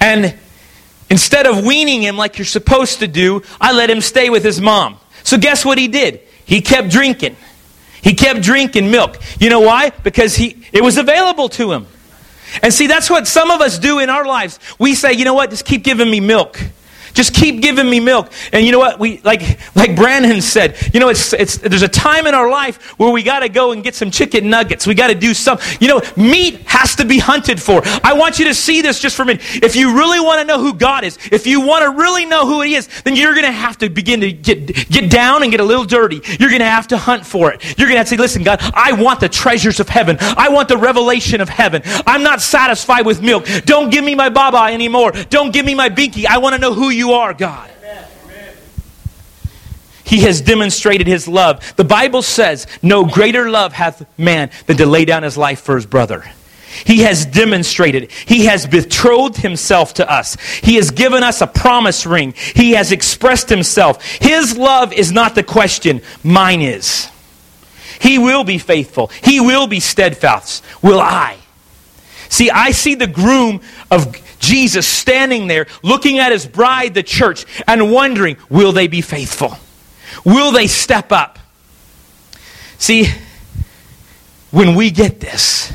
And 0.00 0.36
instead 1.08 1.46
of 1.46 1.64
weaning 1.64 2.02
him 2.02 2.16
like 2.16 2.38
you're 2.38 2.44
supposed 2.44 2.98
to 2.98 3.06
do, 3.06 3.42
I 3.60 3.72
let 3.72 3.88
him 3.88 4.00
stay 4.00 4.30
with 4.30 4.42
his 4.42 4.60
mom. 4.60 4.98
So 5.22 5.38
guess 5.38 5.64
what 5.64 5.78
he 5.78 5.88
did? 5.88 6.20
He 6.44 6.60
kept 6.60 6.90
drinking. 6.90 7.36
He 8.02 8.14
kept 8.14 8.42
drinking 8.42 8.90
milk. 8.90 9.18
You 9.38 9.48
know 9.48 9.60
why? 9.60 9.90
Because 9.90 10.34
he, 10.34 10.64
it 10.72 10.82
was 10.82 10.98
available 10.98 11.48
to 11.50 11.72
him. 11.72 11.86
And 12.62 12.74
see, 12.74 12.88
that's 12.88 13.08
what 13.08 13.28
some 13.28 13.50
of 13.50 13.60
us 13.60 13.78
do 13.78 14.00
in 14.00 14.10
our 14.10 14.26
lives. 14.26 14.58
We 14.78 14.94
say, 14.94 15.12
you 15.12 15.24
know 15.24 15.34
what? 15.34 15.50
Just 15.50 15.64
keep 15.64 15.84
giving 15.84 16.10
me 16.10 16.20
milk. 16.20 16.60
Just 17.14 17.34
keep 17.34 17.60
giving 17.60 17.88
me 17.88 18.00
milk. 18.00 18.30
And 18.52 18.64
you 18.64 18.72
know 18.72 18.78
what? 18.78 18.98
We 18.98 19.20
like 19.22 19.58
like 19.74 19.96
Brandon 19.96 20.40
said, 20.40 20.76
you 20.94 21.00
know, 21.00 21.08
it's 21.08 21.32
it's 21.32 21.58
there's 21.58 21.82
a 21.82 21.88
time 21.88 22.26
in 22.26 22.34
our 22.34 22.50
life 22.50 22.98
where 22.98 23.10
we 23.10 23.22
got 23.22 23.40
to 23.40 23.48
go 23.48 23.72
and 23.72 23.82
get 23.82 23.94
some 23.94 24.10
chicken 24.10 24.48
nuggets. 24.50 24.86
We 24.86 24.94
got 24.94 25.08
to 25.08 25.14
do 25.14 25.34
some. 25.34 25.58
You 25.80 25.88
know, 25.88 26.00
meat 26.16 26.60
has 26.66 26.96
to 26.96 27.04
be 27.04 27.18
hunted 27.18 27.60
for. 27.60 27.82
I 28.02 28.14
want 28.14 28.38
you 28.38 28.46
to 28.46 28.54
see 28.54 28.82
this 28.82 29.00
just 29.00 29.16
for 29.16 29.22
a 29.22 29.26
minute. 29.26 29.42
If 29.62 29.76
you 29.76 29.96
really 29.96 30.20
want 30.20 30.40
to 30.40 30.46
know 30.46 30.58
who 30.58 30.74
God 30.74 31.04
is, 31.04 31.18
if 31.30 31.46
you 31.46 31.60
want 31.60 31.82
to 31.84 31.90
really 32.00 32.24
know 32.24 32.46
who 32.46 32.62
he 32.62 32.74
is, 32.74 32.88
then 33.02 33.16
you're 33.16 33.34
going 33.34 33.46
to 33.46 33.52
have 33.52 33.78
to 33.78 33.90
begin 33.90 34.20
to 34.20 34.32
get 34.32 34.66
get 34.88 35.10
down 35.10 35.42
and 35.42 35.50
get 35.50 35.60
a 35.60 35.64
little 35.64 35.84
dirty. 35.84 36.20
You're 36.38 36.50
going 36.50 36.60
to 36.60 36.66
have 36.66 36.88
to 36.88 36.96
hunt 36.96 37.26
for 37.26 37.52
it. 37.52 37.62
You're 37.78 37.88
going 37.88 37.96
to 37.96 37.98
have 37.98 38.06
to 38.06 38.10
say, 38.10 38.16
"Listen, 38.16 38.42
God, 38.42 38.60
I 38.74 38.92
want 38.92 39.20
the 39.20 39.28
treasures 39.28 39.80
of 39.80 39.88
heaven. 39.88 40.16
I 40.20 40.48
want 40.48 40.68
the 40.68 40.76
revelation 40.76 41.40
of 41.40 41.48
heaven. 41.48 41.82
I'm 42.06 42.22
not 42.22 42.40
satisfied 42.40 43.06
with 43.06 43.22
milk. 43.22 43.46
Don't 43.64 43.90
give 43.90 44.04
me 44.04 44.14
my 44.14 44.28
baba 44.28 44.72
anymore. 44.72 45.12
Don't 45.12 45.52
give 45.52 45.66
me 45.66 45.74
my 45.74 45.88
binky. 45.88 46.26
I 46.26 46.38
want 46.38 46.54
to 46.54 46.60
know 46.60 46.72
who 46.72 46.90
you 46.90 47.01
you 47.02 47.14
are, 47.14 47.34
God. 47.34 47.68
He 50.04 50.20
has 50.20 50.40
demonstrated 50.40 51.08
his 51.08 51.26
love. 51.26 51.74
The 51.74 51.84
Bible 51.84 52.22
says, 52.22 52.68
No 52.80 53.04
greater 53.04 53.50
love 53.50 53.72
hath 53.72 54.06
man 54.16 54.50
than 54.66 54.76
to 54.76 54.86
lay 54.86 55.04
down 55.04 55.24
his 55.24 55.36
life 55.36 55.60
for 55.60 55.74
his 55.74 55.86
brother. 55.86 56.24
He 56.84 57.00
has 57.00 57.26
demonstrated. 57.26 58.12
He 58.12 58.44
has 58.44 58.66
betrothed 58.66 59.38
himself 59.38 59.94
to 59.94 60.08
us. 60.08 60.36
He 60.62 60.76
has 60.76 60.92
given 60.92 61.24
us 61.24 61.40
a 61.40 61.46
promise 61.48 62.06
ring. 62.06 62.34
He 62.54 62.72
has 62.72 62.92
expressed 62.92 63.48
himself. 63.48 64.04
His 64.04 64.56
love 64.56 64.92
is 64.92 65.10
not 65.10 65.34
the 65.34 65.42
question, 65.42 66.02
mine 66.22 66.62
is. 66.62 67.08
He 68.00 68.18
will 68.18 68.44
be 68.44 68.58
faithful. 68.58 69.10
He 69.24 69.40
will 69.40 69.66
be 69.66 69.80
steadfast. 69.80 70.62
Will 70.82 71.00
I? 71.00 71.36
See, 72.28 72.50
I 72.50 72.70
see 72.70 72.94
the 72.94 73.06
groom 73.06 73.60
of 73.90 74.16
Jesus 74.42 74.86
standing 74.86 75.46
there 75.46 75.66
looking 75.82 76.18
at 76.18 76.32
his 76.32 76.46
bride, 76.46 76.94
the 76.94 77.02
church, 77.02 77.46
and 77.66 77.92
wondering, 77.92 78.36
will 78.50 78.72
they 78.72 78.88
be 78.88 79.00
faithful? 79.00 79.56
Will 80.24 80.52
they 80.52 80.66
step 80.66 81.12
up? 81.12 81.38
See, 82.76 83.06
when 84.50 84.74
we 84.74 84.90
get 84.90 85.20
this, 85.20 85.72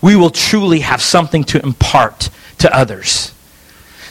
we 0.00 0.16
will 0.16 0.30
truly 0.30 0.80
have 0.80 1.02
something 1.02 1.44
to 1.44 1.62
impart 1.62 2.30
to 2.58 2.74
others. 2.74 3.34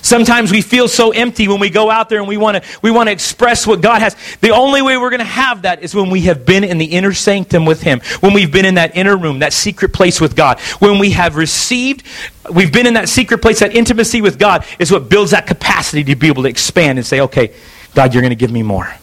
Sometimes 0.01 0.51
we 0.51 0.61
feel 0.61 0.87
so 0.87 1.11
empty 1.11 1.47
when 1.47 1.59
we 1.59 1.69
go 1.69 1.89
out 1.89 2.09
there 2.09 2.19
and 2.19 2.27
we 2.27 2.37
want 2.37 2.63
to 2.63 2.69
we 2.81 2.91
want 2.91 3.07
to 3.07 3.11
express 3.11 3.65
what 3.65 3.81
God 3.81 4.01
has. 4.01 4.15
The 4.41 4.51
only 4.51 4.81
way 4.81 4.97
we're 4.97 5.09
going 5.09 5.19
to 5.19 5.25
have 5.25 5.63
that 5.63 5.83
is 5.83 5.93
when 5.93 6.09
we 6.09 6.21
have 6.21 6.45
been 6.45 6.63
in 6.63 6.77
the 6.77 6.85
inner 6.85 7.13
sanctum 7.13 7.65
with 7.65 7.81
him. 7.81 8.01
When 8.19 8.33
we've 8.33 8.51
been 8.51 8.65
in 8.65 8.75
that 8.75 8.95
inner 8.95 9.17
room, 9.17 9.39
that 9.39 9.53
secret 9.53 9.93
place 9.93 10.21
with 10.21 10.35
God. 10.35 10.59
When 10.79 10.99
we 10.99 11.11
have 11.11 11.35
received 11.35 12.03
we've 12.51 12.71
been 12.71 12.87
in 12.87 12.93
that 12.93 13.09
secret 13.09 13.41
place, 13.41 13.59
that 13.59 13.75
intimacy 13.75 14.21
with 14.21 14.39
God 14.39 14.65
is 14.79 14.91
what 14.91 15.09
builds 15.09 15.31
that 15.31 15.47
capacity 15.47 16.03
to 16.05 16.15
be 16.15 16.27
able 16.27 16.43
to 16.43 16.49
expand 16.49 16.97
and 16.97 17.05
say, 17.05 17.19
"Okay, 17.21 17.51
God, 17.93 18.13
you're 18.13 18.21
going 18.21 18.31
to 18.31 18.35
give 18.35 18.51
me 18.51 18.63
more." 18.63 18.93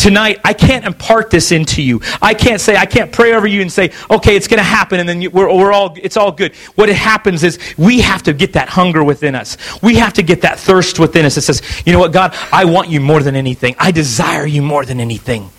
Tonight, 0.00 0.40
I 0.42 0.54
can't 0.54 0.86
impart 0.86 1.28
this 1.28 1.52
into 1.52 1.82
you. 1.82 2.00
I 2.22 2.32
can't 2.32 2.58
say, 2.58 2.74
I 2.74 2.86
can't 2.86 3.12
pray 3.12 3.34
over 3.34 3.46
you 3.46 3.60
and 3.60 3.70
say, 3.70 3.92
okay, 4.10 4.34
it's 4.34 4.48
going 4.48 4.56
to 4.56 4.64
happen 4.64 4.98
and 4.98 5.06
then 5.06 5.20
you, 5.20 5.28
we're, 5.28 5.54
we're 5.54 5.72
all, 5.72 5.94
it's 6.00 6.16
all 6.16 6.32
good. 6.32 6.56
What 6.74 6.88
it 6.88 6.96
happens 6.96 7.44
is 7.44 7.58
we 7.76 8.00
have 8.00 8.22
to 8.22 8.32
get 8.32 8.54
that 8.54 8.70
hunger 8.70 9.04
within 9.04 9.34
us. 9.34 9.58
We 9.82 9.96
have 9.96 10.14
to 10.14 10.22
get 10.22 10.40
that 10.40 10.58
thirst 10.58 10.98
within 10.98 11.26
us 11.26 11.34
that 11.34 11.42
says, 11.42 11.60
you 11.84 11.92
know 11.92 11.98
what, 11.98 12.14
God, 12.14 12.34
I 12.50 12.64
want 12.64 12.88
you 12.88 12.98
more 12.98 13.22
than 13.22 13.36
anything. 13.36 13.74
I 13.78 13.90
desire 13.90 14.46
you 14.46 14.62
more 14.62 14.86
than 14.86 15.00
anything. 15.00 15.50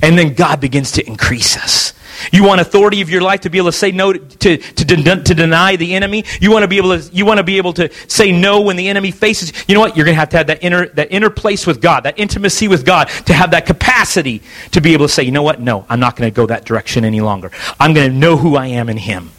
And 0.00 0.16
then 0.16 0.32
God 0.32 0.58
begins 0.62 0.92
to 0.92 1.06
increase 1.06 1.54
us. 1.58 1.92
You 2.32 2.44
want 2.44 2.60
authority 2.60 3.00
of 3.00 3.10
your 3.10 3.20
life 3.20 3.40
to 3.40 3.50
be 3.50 3.58
able 3.58 3.68
to 3.68 3.76
say 3.76 3.92
no 3.92 4.12
to, 4.12 4.18
to, 4.18 4.56
to, 4.58 5.22
to 5.22 5.34
deny 5.34 5.76
the 5.76 5.94
enemy. 5.94 6.24
You 6.40 6.50
want 6.50 6.62
to 6.62 6.68
be 6.68 6.76
able 6.76 6.98
to 6.98 7.14
you 7.14 7.26
want 7.26 7.38
to 7.38 7.44
be 7.44 7.56
able 7.56 7.72
to 7.74 7.92
say 8.08 8.32
no 8.32 8.60
when 8.60 8.76
the 8.76 8.88
enemy 8.88 9.10
faces. 9.10 9.52
You 9.68 9.74
know 9.74 9.80
what? 9.80 9.96
You're 9.96 10.04
going 10.04 10.14
to 10.14 10.20
have 10.20 10.30
to 10.30 10.36
have 10.38 10.46
that 10.48 10.62
inner 10.62 10.88
that 10.90 11.10
inner 11.10 11.30
place 11.30 11.66
with 11.66 11.80
God, 11.80 12.04
that 12.04 12.18
intimacy 12.18 12.68
with 12.68 12.84
God, 12.84 13.08
to 13.26 13.32
have 13.32 13.52
that 13.52 13.66
capacity 13.66 14.42
to 14.72 14.80
be 14.80 14.92
able 14.92 15.06
to 15.06 15.12
say, 15.12 15.22
you 15.22 15.32
know 15.32 15.42
what? 15.42 15.60
No, 15.60 15.86
I'm 15.88 16.00
not 16.00 16.16
going 16.16 16.30
to 16.30 16.34
go 16.34 16.46
that 16.46 16.64
direction 16.64 17.04
any 17.04 17.20
longer. 17.20 17.50
I'm 17.78 17.94
going 17.94 18.10
to 18.10 18.16
know 18.16 18.36
who 18.36 18.56
I 18.56 18.68
am 18.68 18.88
in 18.88 18.96
Him. 18.96 19.30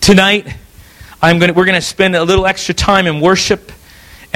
Tonight, 0.00 0.46
I'm 1.22 1.38
going 1.38 1.48
to, 1.48 1.54
we're 1.54 1.64
going 1.64 1.74
to 1.74 1.80
spend 1.80 2.14
a 2.14 2.24
little 2.24 2.46
extra 2.46 2.74
time 2.74 3.06
in 3.06 3.20
worship. 3.20 3.72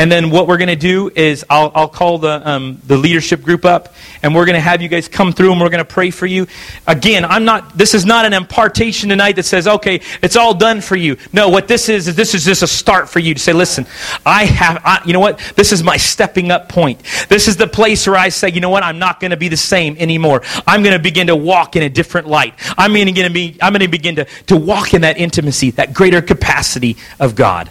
And 0.01 0.11
then 0.11 0.31
what 0.31 0.49
we're 0.49 0.57
going 0.57 0.69
to 0.69 0.77
do 0.77 1.11
is 1.15 1.45
I'll, 1.51 1.71
I'll 1.75 1.87
call 1.87 2.17
the, 2.17 2.41
um, 2.49 2.81
the 2.87 2.97
leadership 2.97 3.43
group 3.43 3.67
up, 3.67 3.93
and 4.23 4.35
we're 4.35 4.47
going 4.47 4.55
to 4.55 4.61
have 4.61 4.81
you 4.81 4.89
guys 4.89 5.09
come 5.09 5.31
through, 5.31 5.53
and 5.53 5.61
we're 5.61 5.69
going 5.69 5.85
to 5.85 5.93
pray 5.93 6.09
for 6.09 6.25
you. 6.25 6.47
Again, 6.87 7.23
I'm 7.23 7.45
not. 7.45 7.77
This 7.77 7.93
is 7.93 8.07
not 8.07 8.25
an 8.25 8.33
impartation 8.33 9.11
tonight 9.11 9.37
that 9.37 9.43
says, 9.43 9.69
"Okay, 9.69 10.01
it's 10.23 10.37
all 10.37 10.55
done 10.55 10.81
for 10.81 10.97
you." 10.97 11.19
No, 11.35 11.51
what 11.51 11.69
this 11.69 11.91
is 11.91 12.09
is 12.09 12.17
this 12.17 12.35
is 12.35 12.47
just 12.47 12.63
a 12.63 12.67
start 12.67 13.11
for 13.11 13.19
you 13.19 13.35
to 13.35 13.41
say, 13.41 13.53
"Listen, 13.53 13.87
I 14.25 14.47
have. 14.47 14.81
I, 14.87 15.03
you 15.05 15.13
know 15.13 15.21
what? 15.21 15.39
This 15.55 15.71
is 15.71 15.83
my 15.83 15.99
stepping 15.99 16.51
up 16.51 16.71
point. 16.71 17.03
This 17.29 17.47
is 17.47 17.59
the 17.59 17.69
place 17.69 18.07
where 18.07 18.17
I 18.17 18.31
say, 18.31 18.49
you 18.49 18.63
know 18.63 18.71
what? 18.71 18.83
I'm 18.83 18.99
not 18.99 19.21
going 19.21 19.33
to 19.33 19.37
be 19.37 19.49
the 19.49 19.57
same 19.59 19.99
anymore. 19.99 20.41
I'm 20.67 20.83
going 20.83 20.97
to 20.97 21.03
begin 21.03 21.27
to 21.27 21.37
walk 21.37 21.77
in 21.77 21.83
a 21.83 21.91
different 21.91 22.27
light. 22.27 22.55
I'm 22.79 22.95
going 22.95 23.15
to 23.15 23.29
be. 23.29 23.59
I'm 23.61 23.75
going 23.75 23.83
to 23.83 23.89
begin 23.89 24.17
to 24.17 24.25
to 24.47 24.57
walk 24.57 24.95
in 24.95 25.03
that 25.03 25.19
intimacy, 25.19 25.73
that 25.73 25.93
greater 25.93 26.23
capacity 26.23 26.97
of 27.19 27.35
God." 27.35 27.71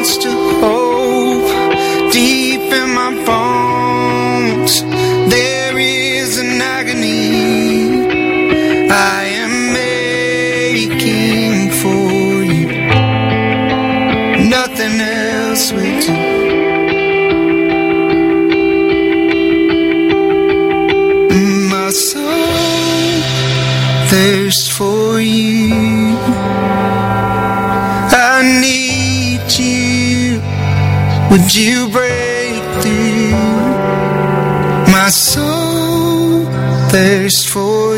wants 0.00 0.16
to 0.16 0.30
hope 0.62 2.10
deep 2.10 2.72
in 2.72 2.94
my 2.94 3.10
bones. 3.26 4.99
Would 31.30 31.54
you 31.54 31.88
break 31.88 32.60
through 32.82 33.30
my 34.90 35.08
soul 35.10 36.44
thirst 36.90 37.48
for 37.48 37.89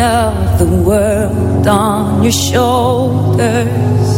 of 0.00 0.58
the 0.58 0.66
world 0.66 1.66
on 1.66 2.22
your 2.22 2.32
shoulders. 2.32 4.08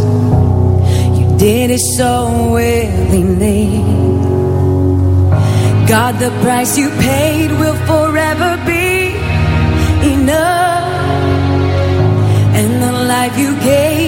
You 1.18 1.38
did 1.38 1.70
it 1.70 1.80
so 1.96 2.50
willingly. 2.52 3.66
God, 5.86 6.18
the 6.18 6.30
price 6.42 6.76
you 6.76 6.90
paid 6.90 7.50
will 7.52 7.76
forever 7.86 8.56
be 8.66 9.14
enough. 10.14 10.84
And 12.58 12.82
the 12.82 12.92
life 12.92 13.38
you 13.38 13.54
gave, 13.60 14.05